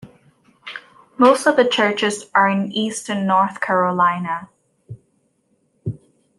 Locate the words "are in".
2.33-2.71